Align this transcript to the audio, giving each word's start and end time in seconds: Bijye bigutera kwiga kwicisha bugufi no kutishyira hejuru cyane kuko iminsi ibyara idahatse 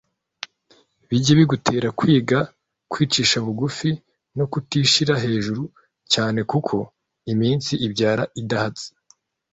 Bijye 1.07 1.31
bigutera 1.39 1.87
kwiga 1.99 2.39
kwicisha 2.91 3.37
bugufi 3.45 3.89
no 4.37 4.45
kutishyira 4.51 5.13
hejuru 5.23 5.63
cyane 6.13 6.39
kuko 6.51 6.75
iminsi 7.31 7.71
ibyara 7.87 8.23
idahatse 8.41 8.87